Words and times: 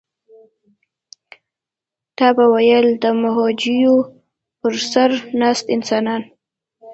تا 2.17 2.27
به 2.35 2.45
ویل 2.53 2.87
د 3.03 3.05
بوجیو 3.19 3.95
پر 4.59 4.73
سر 4.91 5.11
ناست 5.39 5.65
انسانان. 5.75 6.21